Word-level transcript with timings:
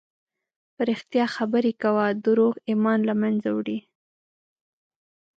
په 0.75 0.81
رښتیا 0.89 1.25
خبرې 1.35 1.71
کوه، 1.81 2.05
دروغ 2.25 2.53
ایمان 2.69 2.99
له 3.09 3.13
منځه 3.21 3.49
وړي. 3.57 3.79